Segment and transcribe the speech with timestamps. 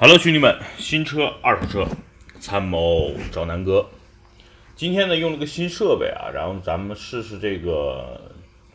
[0.00, 1.88] Hello，兄弟们，新车、二手车，
[2.38, 3.84] 参谋找南哥。
[4.76, 8.20] 今天呢，用了个新设备啊，然后咱们试试这个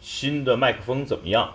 [0.01, 1.54] 新的麦克风怎么样？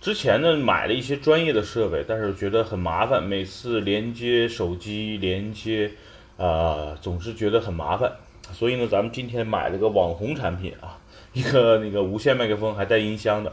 [0.00, 5.90] 之前呢，买了一些专业的设备，但是觉得很麻烦，每次连接手机连接，
[6.36, 8.12] 啊，总是觉得很麻烦。
[8.52, 10.96] 所以呢，咱们今天买了个网红产品啊，
[11.32, 13.52] 一个那个无线麦克风，还带音箱的。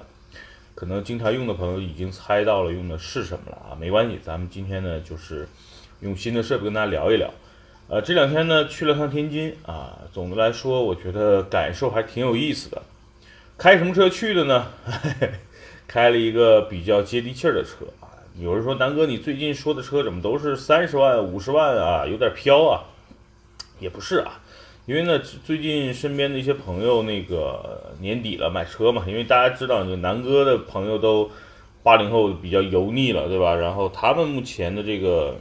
[0.77, 5.49] 可能经常用的朋友已经猜到了用的是什么了啊，没关系，咱们今天呢就是
[6.01, 7.33] 用新的设备跟大家聊一聊。
[7.87, 12.79] 呃，这两天呢去了趟天津啊，总的来说我觉得感受还挺有意思的。
[13.57, 14.67] 开什么车去的呢？
[15.87, 18.13] 开了一个比较接地气儿的车啊。
[18.39, 22.85] 有人说南哥，你最近说的车怎么都是三十万、五十万啊，有点飘啊？
[23.79, 24.39] 也不是啊。
[24.87, 31.29] 因为呢，最近身边的一些朋友，那个年底了买车嘛，因为大家知道，就南哥的朋友都
[31.83, 33.53] 八零后比较油腻了，对吧？
[33.53, 35.35] 然后他们目前的这个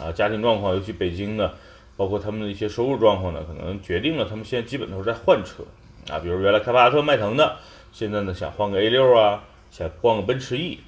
[0.00, 1.54] 啊家庭状况，尤其北京的，
[1.96, 5.62] 包括他们的一些收入状况呢，可能决定了他们现在基本都是在换车
[6.12, 6.18] 啊。
[6.18, 7.56] 比如原来开帕萨特、迈腾的，
[7.92, 10.80] 现在呢想换个 A 六啊，想换个奔驰 E，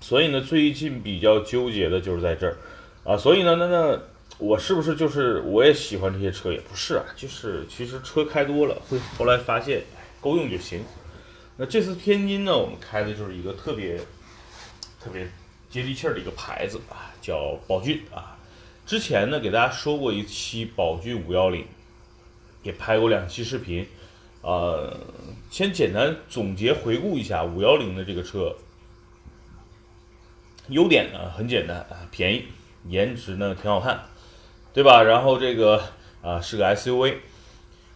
[0.00, 2.56] 所以呢，最近比较纠结的就是在这儿
[3.02, 3.16] 啊。
[3.16, 4.00] 所以呢，那那。
[4.36, 6.52] 我是不是就是我也喜欢这些车？
[6.52, 9.82] 也不是啊，就是其实车开多了，会后来发现
[10.20, 10.84] 够用就行。
[11.56, 13.96] 那这次天津呢，我们开的就是一个特别
[15.00, 15.28] 特别
[15.68, 18.38] 接地气儿的一个牌子啊，叫宝骏啊。
[18.86, 21.66] 之前呢，给大家说过一期宝骏五幺零，
[22.62, 23.84] 也拍过两期视频。
[24.40, 24.96] 呃，
[25.50, 28.54] 先简单总结回顾一下五幺零的这个车，
[30.68, 32.44] 优点呢很简单啊，便宜，
[32.86, 34.00] 颜值呢挺好看。
[34.72, 35.02] 对吧？
[35.02, 35.82] 然后这个
[36.22, 37.14] 啊是个 SUV，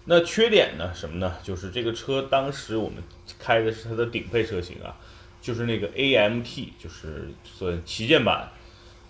[0.07, 1.37] 那缺点呢什么呢？
[1.43, 3.03] 就是这个车当时我们
[3.39, 4.97] 开的是它的顶配车型啊，
[5.41, 8.51] 就是那个 AMT，就是算旗舰版。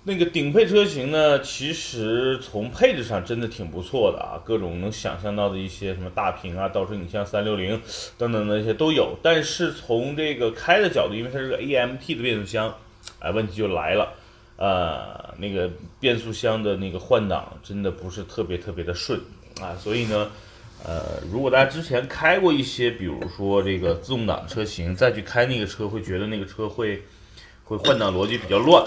[0.05, 7.81] 那个顶配车型呢，其实从配置上真的挺不错的啊，各种能想象到的一些什么大屏啊、倒车影像、三六零
[8.19, 9.17] 等等那些都有。
[9.23, 12.75] 但是从这个开的角度，因为它是个 AMT 的变速箱，
[13.21, 14.13] 哎，问题就来了。
[14.63, 15.69] 呃，那个
[15.99, 19.21] 变速箱的那个换挡真的不是特别特别的顺
[19.61, 20.31] 啊，所以呢，
[20.85, 27.03] 呃，如果大家之前开过一些，比如说这个自动挡车型，再去开那个车，会觉得那个车会
[27.65, 28.87] 会换挡逻辑比较乱，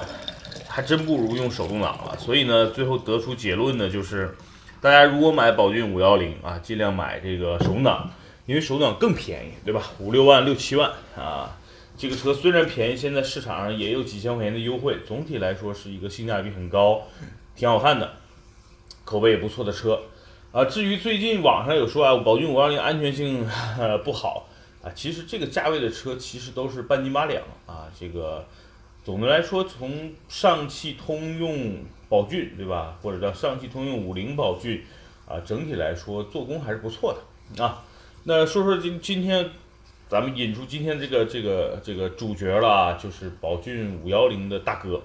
[0.65, 2.17] 还真不如用手动挡了。
[2.17, 4.33] 所以呢，最后得出结论呢，就是
[4.79, 8.09] 大家如果买宝骏五幺零啊，尽量买这个手动挡，
[8.45, 9.83] 因为手动挡更便宜，对吧？
[9.99, 11.57] 五六万、六七万啊。
[11.97, 17.01] 这个车虽然便宜，现在市场上也有几千块钱的优惠，总体来说是一个性价比很高、
[17.55, 18.17] 挺好看的、
[19.05, 20.01] 口碑也不错的车
[20.51, 20.65] 啊。
[20.65, 23.47] 至于最近网上有说啊，宝骏五二零安全性
[24.03, 24.45] 不好
[24.83, 27.87] 啊，其实这个价位的车其实都是半斤八两啊。
[27.97, 28.45] 这个
[29.03, 31.77] 总的来说，从上汽通用
[32.09, 34.83] 宝骏对吧，或者叫上汽通用五菱宝骏
[35.25, 37.17] 啊，整体来说做工还是不错
[37.55, 37.85] 的啊。
[38.25, 39.49] 那说说今今天。
[40.15, 45.01] 咱们引出今天这个这个这个主角了，就是宝骏五幺零的大哥，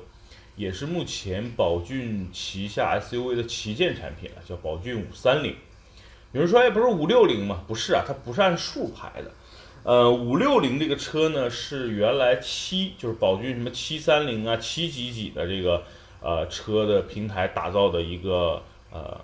[0.55, 5.53] 也是目前宝骏旗下 SUV 的旗舰产品了，叫宝骏五三零。
[6.31, 7.65] 有人说，哎，不是五六零吗？
[7.67, 9.33] 不是啊，它不是按数排的。
[9.83, 15.83] 呃，五六零这个车呢，是原来七，就是宝骏什么七三零啊、七几几的这个
[16.21, 19.21] 呃车的平台打造的一个呃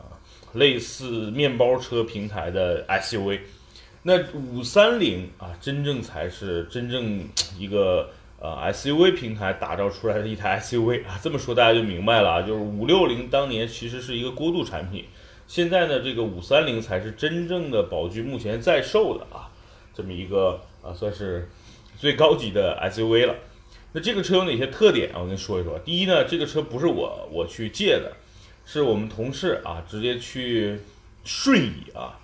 [0.55, 3.39] 类似面包车平台的 SUV。
[4.09, 7.29] 那五三零啊，真正才是真正
[7.59, 8.09] 一个
[8.39, 15.07] 呃 SUV 平台打造出来的一台 SUV 啊，这么说大家就明白了啊，就是五六零当年其实是一个过渡产品，
[15.49, 19.51] 现在呢这个五三零才是真正的宝骏目前在售的啊，
[19.93, 21.49] 这么一个啊算是
[21.99, 23.35] 最高级的 SUV 了。
[23.91, 25.19] 那这个车有哪些特点啊？
[25.19, 25.77] 我跟你说一说。
[25.81, 28.13] 第一呢，这个车不是我我去借的，
[28.65, 30.79] 是我们同事啊直接去
[31.25, 32.21] 顺义啊。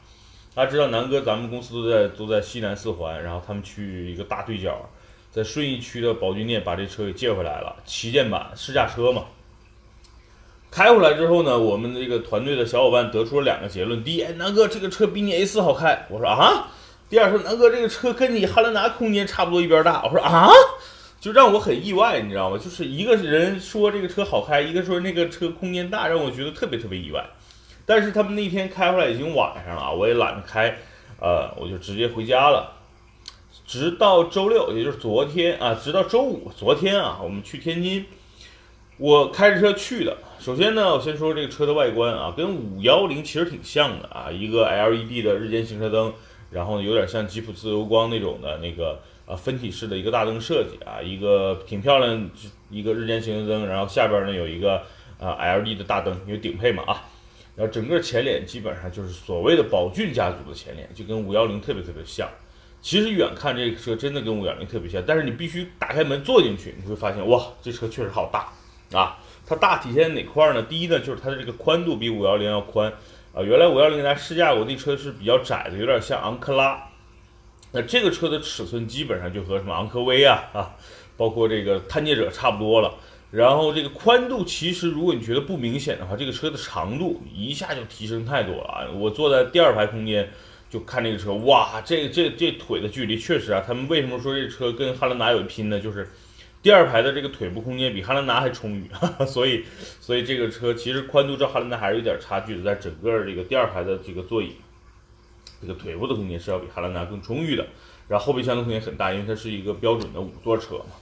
[0.54, 4.86] 大家知道南哥，咱们公司都在都在西南四环，然后他们去一个大对角，
[5.30, 9.24] 在顺义区的宝骏店把这车给借回来了，旗舰版试驾车嘛。
[10.70, 16.68] 开回来之后呢，我们这个团队的小伙伴得出了两个结论：第一，哎南哥这个车比你 A 四好开，我说啊；
[17.08, 20.50] 第二说南哥这个车跟你汉兰达空间差不多一边大，我说啊，
[21.18, 22.58] 就让我很意外，你知道吗？
[22.58, 27.24] 就是一个人说这个车好开，一个说那个车空间大，让我觉得特别特别意外。
[27.84, 30.76] 但是他们那天开回来已经晚上了，我也懒得开，
[31.18, 32.78] 呃，我就直接回家了。
[33.66, 38.06] 直到周六，也就是昨天啊，直到周五，昨天啊，我们去天津，
[38.98, 40.16] 我开着车去的。
[40.38, 46.12] 首先呢，我先说这个车的外观啊，跟五幺零其实挺像的啊，一个 LED 的日间行车灯，
[46.50, 52.30] 然后有点像吉普自由光那种的那个呃分体式的一个大灯设计啊，一个挺漂亮，
[52.70, 54.82] 一个日间行车灯，然后下边呢有一个。
[55.20, 57.00] 啊 LED 的大灯，因为顶配嘛啊。
[57.54, 62.28] 然后整个前脸基本上就是所谓的宝骏家族的前脸，就跟五幺零特别特别像。
[62.80, 68.52] 其实远看这个车真的跟五幺零特别像，但是你必须打开门坐进去，你会发现哇，这车确实好大
[68.98, 69.18] 啊！
[69.46, 70.62] 它大体现在哪块呢？
[70.62, 72.92] 第一呢，就是它的这个宽度比五幺零要宽
[73.32, 73.42] 啊。
[73.42, 76.88] 原来五幺零来试驾过，那车是比较窄的，有点像昂克拉。
[77.72, 80.74] 那这个车的尺寸基本上就和什么昂科威啊啊，
[81.16, 82.94] 包括这个探界者差不多了。
[83.32, 88.86] 然后这个宽度其实如果你觉得不明显的话，这个车的长度一下就提升太多了啊！
[88.94, 90.30] 我坐在第二排空间。
[90.72, 95.78] 就看这个车，哇，这这这腿的距离确实啊，他们为什么说这车跟汉兰达有一拼呢？
[95.78, 96.08] 就是
[96.62, 98.88] 第二排的这个腿部空间比汉兰达还充裕，
[99.28, 99.66] 所以
[100.00, 104.52] 所以这个车其实宽度照汉兰达还是有点差距的，在整个这个第二排的这个座椅，
[105.60, 107.66] 这个腿部的空间是要比汉兰达更充裕的。
[108.08, 111.01] 然后后备箱的空间很大，因为它是一个标准的五座车嘛。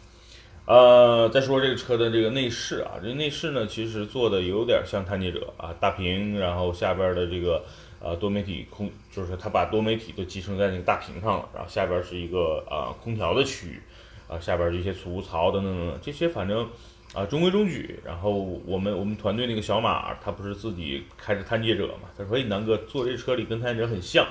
[0.67, 7.65] 呃，再说这个车的这个内饰啊，这内饰呢其实做的有点像探界者啊，大屏，然后下边的这个。
[8.03, 13.83] 呃，多媒体空就是它把多媒体都集成在那个大屏上了，然后下边是一个呃空调的区域，
[14.27, 16.67] 啊下边这些储物槽等等等等，这些反正
[17.13, 18.01] 啊中规中矩。
[18.03, 18.31] 然后
[18.65, 24.27] 我们我们团队那个小马，他不是自己开着探界者嘛，他说：“哎，南哥坐这车里跟探界者很像。”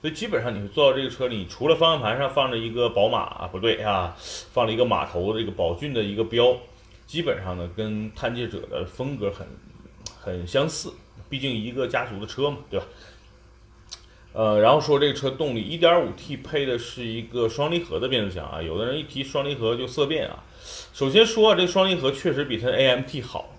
[0.00, 4.16] 所以基本上你会坐到这个车里，除了方向盘上放着一个宝马啊，不对啊，
[4.52, 6.56] 放了一个马头这个宝骏的一个标，
[7.06, 9.46] 基本上呢跟探界者的风格很
[10.20, 10.92] 很相似。
[11.28, 12.86] 毕竟一个家族的车嘛，对吧？
[14.32, 18.62] 呃，然后说这个车动力，1.5T 配的是一个双离合的变速箱啊。
[18.62, 20.44] 有的人一提双离合就色变啊。
[20.92, 23.50] 首先说啊，这双离合确实比它 AMT 好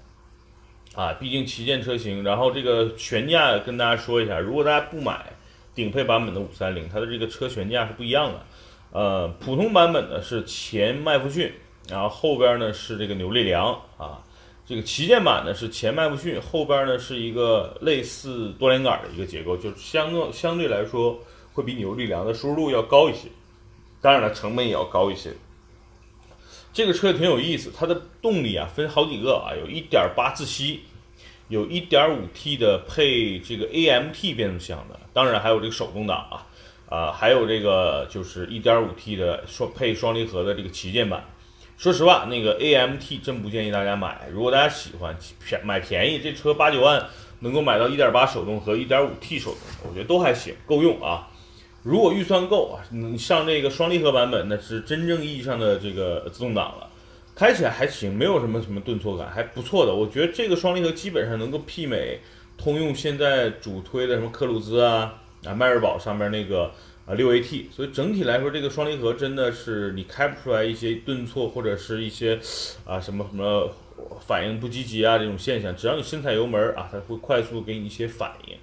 [0.95, 2.24] 啊，毕竟旗舰车型。
[2.24, 5.33] 然后这个悬架跟大家说一下，如果大家不买
[5.79, 8.45] 顶配版本的530，它的这个车悬架是不一样的。
[8.91, 11.51] 呃，普通版本呢是前麦弗逊，
[11.87, 14.21] 然后后边呢是这个扭力梁啊。
[14.65, 21.17] 这个旗舰版呢是前麦弗逊，后边呢是一个类似多连杆的一个结构，就相相对来说
[21.53, 23.29] 会比扭力梁的输入度要高一些，
[24.01, 25.31] 当然了，成本也要高一些。
[26.71, 30.81] 这个车挺有意思，它的动力啊分好几个啊，有一点八自吸，
[31.50, 36.46] 有一点五 T 的配这个 AMT 变速箱的，当然还有这个手动挡啊，
[36.88, 41.25] 啊还有这个就是一点五 T 的双配双离合的这个旗舰版。
[41.75, 44.28] 说实话，那个 A M T 真不建议大家买。
[44.31, 47.04] 如果大家喜欢便买便宜，这车八九万
[47.40, 51.28] 能够买到一点八手动和一点五 T 手动，我觉得都还行，够用啊。
[51.81, 56.88] 如果预算够啊，你上这个双离合版本，那是真正意义上的这个自动挡了，
[57.39, 59.95] 开起来还行，没有什么什么顿挫感，还不错的。
[59.95, 62.19] 我觉得这个双离合基本上能够媲美
[62.57, 66.69] 通用现在主推的什么科鲁兹啊啊迈锐宝上面那个。
[67.06, 72.39] 啊，六 AT，所以整体来说，这个双离合真的是你开不出来一些顿挫或者是一些
[72.86, 73.68] 啊什么什么
[74.27, 75.75] 反应不积极啊这种现象。
[75.75, 78.56] 只要你深踩油门啊，它会快速给你一些反应。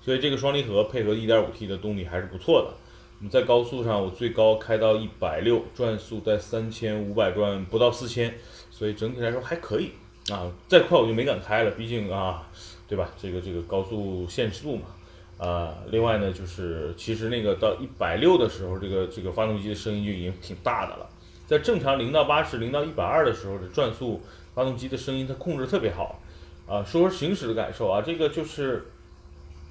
[0.00, 2.76] 所以这个双离合配合 1.5T 的动力还是不错的。
[3.20, 8.34] 我们在高速上，我最高开到一百六，转速在三千五百转不到四千，
[8.70, 9.90] 所以整体来说还可以
[10.30, 10.50] 啊。
[10.66, 12.48] 再快我就没敢开了，毕竟啊，
[12.88, 13.10] 对吧？
[13.20, 14.82] 这个这个高速限速嘛。
[15.36, 21.06] 啊，另外呢，就是其实那个到一百六的时候，这个这个发动机的声音就已经挺大的了。
[21.46, 24.18] 在正常零到八十、零到一百二的时候的转速，
[24.54, 26.18] 发动机的声音它控制特别好。
[26.66, 28.90] 啊，说说行驶的感受啊，这个就是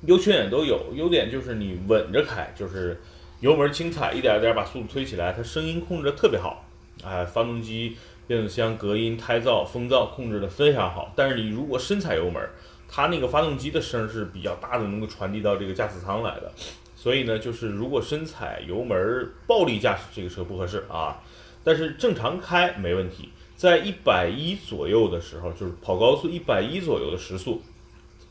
[0.06, 0.94] 优缺点都有。
[0.94, 3.00] 优点就是你稳着开，就是
[3.40, 6.66] 油门轻踩，一点一点把速度推起来，它声音控制的特别好。
[7.04, 7.96] 哎，发动机、
[8.28, 11.14] 变速箱、隔音、胎噪、风噪控制的非常好。
[11.16, 12.42] 但是你如果深踩油门，
[12.90, 16.52] 它那个发动机的声是比较大的，能够传递到这个驾驶舱来的，
[16.96, 21.22] 所以呢，就是如果深踩油门暴力驾驶这个车不合适啊，
[21.64, 27.62] 但是正常开没问题，在一百一左右的时候，就是跑高速一百一左右的时速，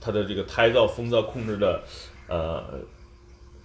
[0.01, 1.83] 它的这个胎噪、风噪控制的，
[2.27, 2.65] 呃，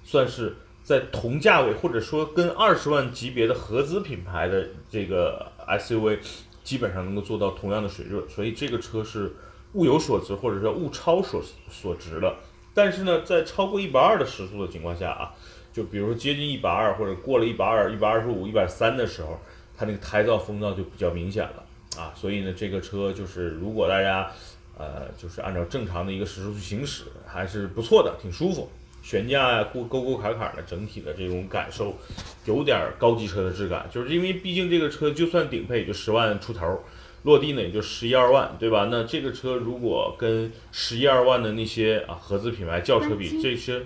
[0.05, 6.19] 算是在同价位或者说跟二十万级别的合资品牌的这个 SUV，
[6.63, 9.33] 基本上能够做到同样的水准，所以这个车是。
[9.73, 12.31] 物有所值，或者说物超所所值的，
[12.75, 15.33] 但是呢，在超过一百二的时速的情况下啊，
[15.73, 19.39] 就比如说接近一百二或者过了一百二、一百二十五、一百三的时候，
[19.75, 21.63] 它那个胎噪、风噪就比较明显了
[21.97, 22.13] 啊。
[22.15, 24.29] 所以呢，这个车就是如果大家
[24.77, 28.69] 呃就是按照正常的一个时速去行驶，还是不错的，挺舒服。
[29.03, 31.95] 悬架呀，过沟沟坎坎的，整体的这种感受
[32.45, 36.83] 有点高级车的质感，就是因为毕竟这个车就算顶配也就十万出头。
[37.23, 38.89] 落地呢也就十一二万，对吧？
[38.91, 43.81] 那这个车如果跟十一二万的那些啊合资品牌轿车比，这些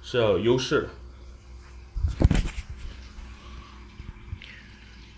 [0.00, 0.88] 是要有优势的。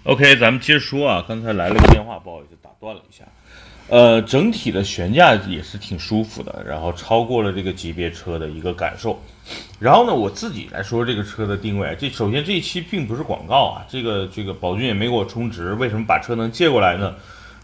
[0.04, 2.70] OK，咱们接着说啊，刚才来了个电话，不好意思打。
[2.80, 3.24] 断了一下。
[3.90, 9.20] 呃，整体的悬架也是挺舒服的，然后超过了这个级别车的一个感受。
[9.80, 17.16] 然后呢，我自己来说这个车的定位，这首先这一期并不是广告啊，这个这个宝骏也没给我充值，为什么把车能借过来呢？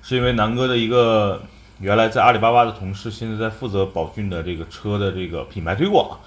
[0.03, 1.41] 是因为南哥的一个
[1.79, 6.19] 原来在阿里巴巴的同事，现在在负责宝骏的这个车的这个品牌推广。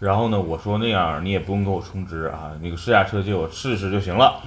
[0.00, 4.42] 然后呢，我说那样你也不用给我充值啊，那个试驾车借我试试就行了。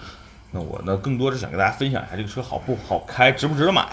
[0.52, 3.88] 那我呢，更多是想跟大家分享一下这个车好不好开，值不值得买。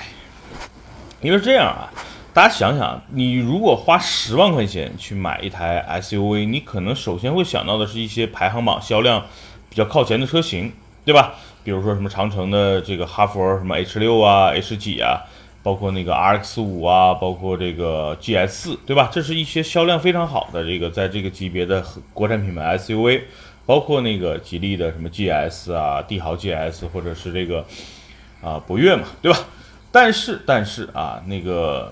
[1.21, 1.91] 因为这样啊，
[2.33, 9.25] 大家想想，你如果花十万块钱去买一台 SUV，你可能首先会想到的是一些排行榜销量
[9.71, 10.73] 比较靠前的车型，
[11.05, 11.35] 对吧？
[11.65, 15.21] 比如说什么长城的这个哈弗什么 H 六啊、H 几啊，
[15.63, 19.11] 包括那个 RX 五啊，包括这个 GS 四，对吧？
[19.11, 23.23] 这是一些销量非常好的这个在这个级别的国产品牌 SUV，
[23.65, 27.65] 包括那个吉利的什么 GS 啊、帝豪 GS，或者是这个
[28.43, 29.39] 啊博越嘛，对吧？
[29.97, 31.91] 但是，但是啊，那个，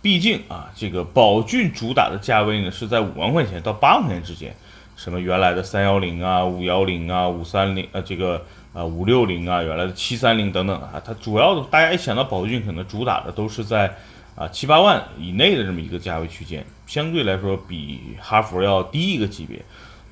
[0.00, 4.56] 毕竟啊，这个宝骏主打的价位呢是在五万块钱到八万块钱之间，
[4.96, 13.94] 什么原来的三幺零啊、五幺零啊、五三零呃，这个呃五六零啊，原来的七三零等等啊，它主要的大家一想到宝骏，可能主打的都是在
[14.34, 19.62] 啊七八万以内的这么一个价位区间，相对来说比哈弗要低一个级别。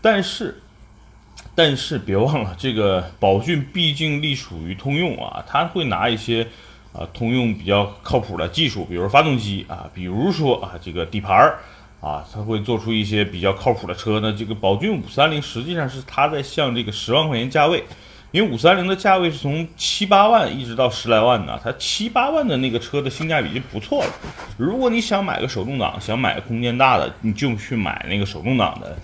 [0.02, 0.60] 但是，
[1.54, 6.46] 但是别忘了，这个宝骏毕竟隶属于通用啊，它会拿一些。
[6.94, 11.58] 啊，通用比较靠谱的技术，比如发动机啊，比如说啊，这个底盘儿
[12.00, 14.30] 啊，它会做出一些比较靠谱的车那。
[14.30, 17.82] 这个宝骏五三零实际上是它在向这个十万块钱价位，
[18.30, 24.10] 因为五三零的价位是从七八万一直到十来万呢，它七八万的那个车的性价比就不错了。
[24.56, 28.96] 如果你想买个手动挡，想买个空间大的，你就去买那个手动挡的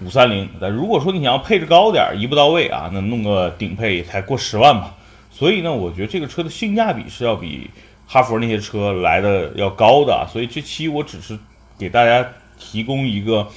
[0.00, 0.46] 五三零。
[0.60, 4.94] 但如果说你想要配置高点，一步到位啊，那弄个顶配才过十万吧。
[5.42, 7.68] 所以呢，我觉得这个车的性价比是要比
[8.06, 11.36] 哈佛那些车来的要高的，所以这期我只是
[11.76, 12.24] 给大家
[12.56, 13.48] 提供一个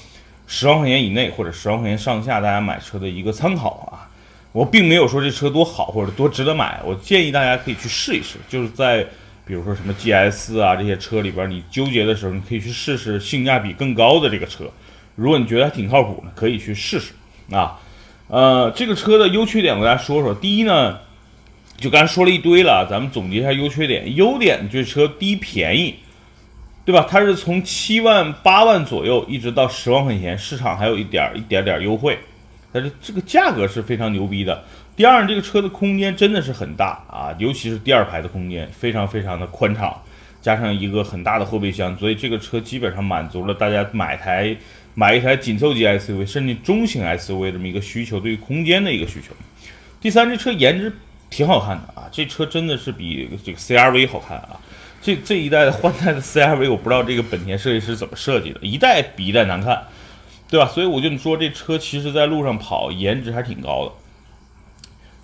[0.48, 4.10] 十万块钱以内或者十万块钱上下大家买车的一个参考啊。
[4.52, 9.06] 我并没有说这车多好或者多值得买，我建议大家可以去试一试，就是在
[9.46, 14.64] 比如说什么 GS 啊这些车里边，你纠结的时候，你可以去试试性价比更高的这个车。
[15.14, 17.14] 如果你觉得还挺靠谱呢，可以去试试
[17.52, 17.80] 啊。
[18.28, 20.34] 呃，这个车的优缺点我跟大家说说。
[20.34, 20.98] 第一呢。
[21.78, 24.16] 就刚才说了一堆了，咱们总结一下优缺点。
[24.16, 25.94] 优点就是车低便宜，
[26.86, 27.06] 对吧？
[27.10, 32.18] 它是从七万八万左右一直到十万块钱，市场还有一点一点点优惠，
[32.72, 34.64] 但是这个价格是非常牛逼的。
[34.96, 39.94] 第二，这个车的空间真的是很大啊，尤其是第二排的空间非常非常的宽敞，
[40.42, 44.56] 加上一个很大的后备箱，所以这个车基本上满足了大家买台
[44.94, 49.34] 买一台紧凑级 SUV 甚至中型 SUV 这么一个需求，对于空间的一个需求。
[50.00, 50.92] 第三，这车颜值。
[51.36, 54.58] 挺好看的啊，这车真的是比这个 CRV 好看啊。
[55.02, 59.84] 这这一代的换代的 CRV，我不知道这个本田设计师怎么设计的，一代比一代难看，
[60.50, 60.66] 对吧？
[60.66, 63.92] 所以我就说这车其实在路上跑颜值还挺高的。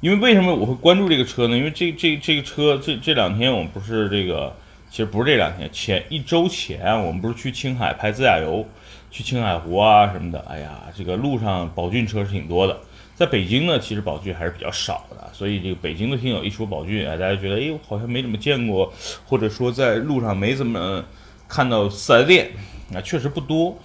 [0.02, 1.56] 因为为什么我会关注这个车呢？
[1.56, 4.54] 因为这这这个车这这两天我们不是这个，
[4.90, 8.68] 其实不是这两天，前一周前我们不是去青海拍自驾游，
[9.10, 10.46] 去青海湖啊什么的。
[10.50, 12.78] 哎呀，这个路上宝骏车是挺多的。
[13.22, 18.92] 在北京呢，其实宝骏还是比较少的，所以这个北京的听友一说宝骏，啊，大家觉得，哎，好像没怎么见过，
[19.28, 21.06] 或者说在路上没怎么
[21.48, 22.50] 看到四 S 店，
[22.90, 23.78] 那确实不多。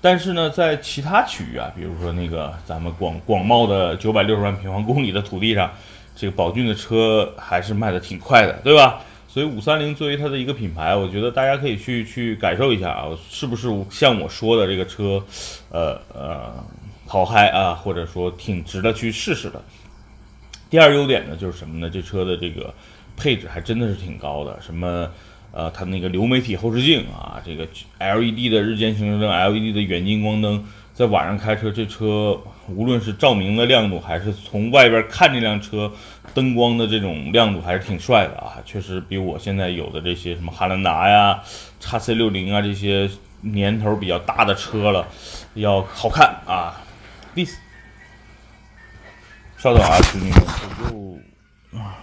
[0.00, 5.70] 但是呢，在其他区域啊，比如说那个咱们广广袤的九百六十万平方公里的土地上，
[6.16, 9.02] 这个宝骏的车还是卖的挺快的，对吧？
[9.28, 15.22] 所以五三零作为它的一个品牌，我觉得大家可以去去感受一下啊，是不是像我说的这个车，
[15.68, 16.64] 呃呃。
[17.10, 19.60] 好嗨啊，或者说挺值得去试试的。
[20.68, 21.88] 第二优点呢，就是什么呢？
[21.88, 22.72] 这车的这个
[23.16, 25.08] 配置还真的是挺高的，什么
[25.50, 27.66] 呃，它那个流媒体后视镜啊，这个
[27.98, 30.62] LED 的日间行车灯，LED 的远近光灯，
[30.92, 32.38] 在晚上开车，这车
[32.68, 35.90] 无论是照明的亮度，还是从外边看这辆车
[36.34, 38.60] 灯光的这种亮度，还是挺帅的啊。
[38.66, 41.40] 确实比我现在有的这些什么汉兰达呀、
[41.80, 43.08] 叉 C 六零啊这些
[43.40, 45.08] 年头比较大的车了，
[45.54, 46.84] 要好看啊。
[47.38, 47.56] 第四，
[49.56, 50.40] 稍等啊，兄弟们，
[50.90, 51.20] 我
[51.70, 51.94] 就啊，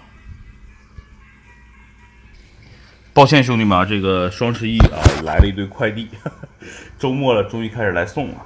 [3.13, 6.07] 抱歉，兄弟们啊，这个双十一啊来了一堆快递，
[6.97, 8.45] 周末了，终于开始来送了。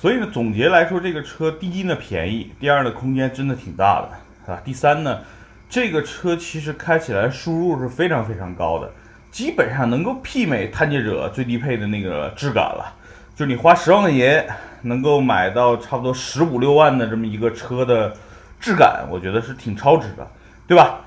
[0.00, 4.10] 所以呢，总结来说，这个车第一呢便宜，第二呢空间真的挺大的，
[4.46, 4.62] 是吧？
[4.64, 5.22] 第三呢，
[5.68, 8.90] 这个车其实开起来输入是非常非常高的，
[9.30, 12.94] 基本上能够媲美探界者最低配的那个质感了。
[13.36, 14.48] 就你花十万块钱
[14.80, 18.10] 能够买到差不多十五六万的这么一个车的
[18.58, 20.26] 质感，我觉得是挺超值的，
[20.66, 21.00] 对吧？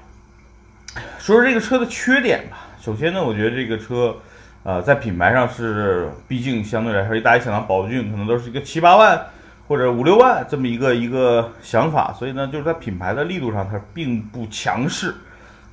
[1.17, 2.67] 说说这个车的缺点吧。
[2.79, 4.15] 首先呢，我觉得这个车，
[4.62, 9.19] 呃，在品牌上是，毕竟相对来说，大家想到宝骏可能都是一个七八万
[9.67, 15.15] 或者五六万这么一个一个想法，所以呢，就是在品牌的力度上它并不强势，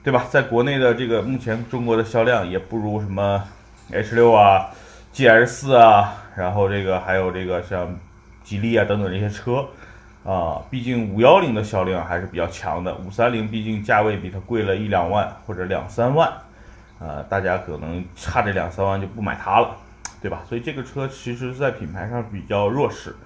[0.02, 0.24] 对吧？
[0.30, 3.42] 在国内的这个目前中国的销量也不如什么
[3.92, 4.70] H 六啊、
[5.16, 7.98] GS 四啊，然后这个还有这个像
[8.44, 9.66] 吉利啊等等这些车。
[10.22, 16.30] 啊，毕竟五幺零的销量还是比较强的，五三零毕竟价位比它贵了一两万或者两三万，
[16.98, 19.74] 呃，大家可能差这两三万就不买它了，
[20.20, 20.42] 对吧？
[20.46, 23.16] 所以这个车其实在品牌上比较弱势。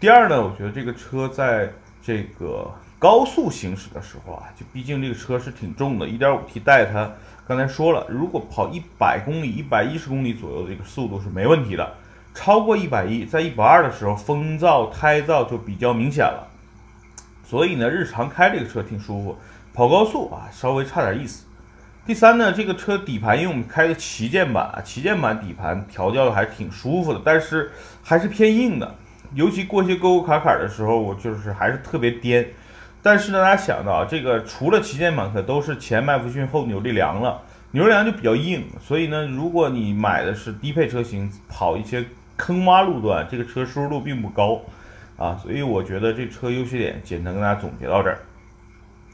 [0.00, 1.70] 第二呢，我觉得这个车在
[2.02, 2.68] 这个
[2.98, 7.12] 高速行驶的时候啊，就毕竟这个车是挺重的，一点五 T 带它，
[7.48, 11.94] 刚才说了，如果跑一百公里、一百一十公里左右的这个速度是没问题的。
[12.34, 16.46] 超过一百一，在一百二的时候，风噪、胎噪就比较明显了。
[17.42, 19.34] 所以呢，日常开这个车挺舒服，
[19.72, 21.46] 跑高速啊稍微差点意思。
[22.04, 27.70] 第三呢，这个车底盘因为我们开的旗舰版，旗舰版底盘调教的还挺舒服的，但是
[28.02, 28.94] 还是偏硬的，
[29.32, 32.46] 尤其过些沟沟坎坎的时候，我就是还是特别颠。
[33.02, 37.40] 但是呢，大家想到这个除了旗舰版可都是前麦弗逊后扭力梁了，
[37.70, 42.04] 扭力梁就比较硬，所以呢，如果你买的是低配车型，跑一些。
[42.40, 44.60] 坑洼路段，这个车舒适度并不高
[45.16, 48.20] 啊，所以我觉得这车优缺点简单跟大家总结到这儿，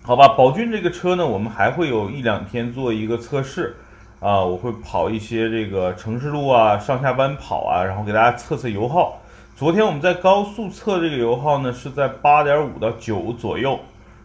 [0.03, 0.29] 好吧？
[0.37, 3.77] 宝骏这个车呢，我们还会有一两天做一个测试
[4.21, 9.19] 啊，我会跑一些这个城市路啊，上下班跑啊，然后给大家测测油耗。
[9.57, 13.79] 昨天我们在高速测这个油耗呢，是在八点五到九左右，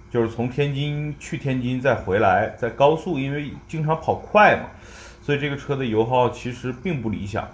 [0.09, 4.63] 就是从天津去天津再回来，在高速，因为经常跑快嘛，
[5.21, 7.47] 所以这个车的油耗其实并不理想。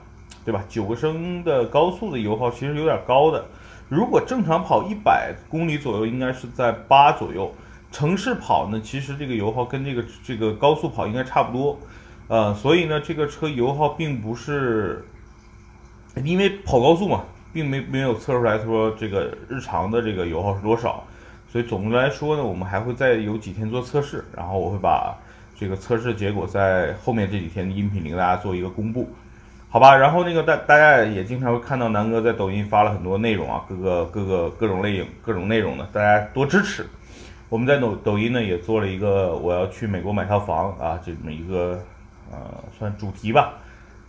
[0.45, 0.63] 对吧？
[0.69, 3.43] 九个升的高速的油耗其实有点高的，
[3.89, 7.51] 如果正常跑一百公里左右，应该是在八左右。
[7.91, 11.79] 城市跑呢，其实这个油耗跟这个这个高速跑应该差不多，
[12.27, 15.03] 呃，所以呢，这个车油耗并不是，
[16.23, 17.23] 因为跑高速嘛，
[17.55, 21.01] 并没没有测出来说这个日常的这个油耗是多少，
[21.49, 25.15] 所以总的来说呢，我们还会再有几天做测试，然后我会把
[25.57, 29.07] 这个测试结果在后面这几天的音频里给大家做一个公布。
[29.69, 36.85] 好吧，然后那个大大家也经常会看到南哥在抖音发了很多内容啊，各个各个各种类型各种内容的，大家多支持。
[37.47, 41.81] 我们在抖抖音呢也做了一个我要去美国买套房啊这么一个
[42.29, 42.37] 呃
[42.77, 43.53] 算主题吧，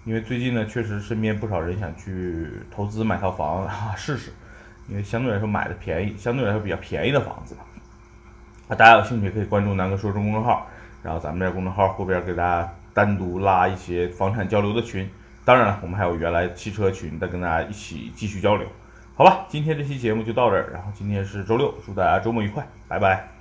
[0.06, 4.32] 因为最近呢确实身边不少人想去投资买套房 啊试试，
[4.88, 7.56] 因为相对来说买的便宜，相对来说比较便宜的房子。
[8.68, 10.66] 啊，大家有兴趣可以关注南哥说中公众号，
[11.02, 15.08] 然后咱们这公众号后边给大家单独拉一些房产交流的群。
[15.44, 18.66] 当然了，我们还有原来汽车群再跟大家一起继续交流，
[19.14, 19.44] 好吧？
[19.48, 23.35] 今天这期节目就到这儿，然后今天是周六，祝大家周末愉快，拜拜。